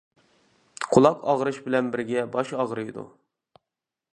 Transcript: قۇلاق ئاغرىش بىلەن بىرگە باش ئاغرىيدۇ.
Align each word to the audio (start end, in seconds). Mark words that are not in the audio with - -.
قۇلاق 0.95 1.27
ئاغرىش 1.33 1.59
بىلەن 1.67 1.91
بىرگە 1.97 2.25
باش 2.37 2.55
ئاغرىيدۇ. 2.63 3.05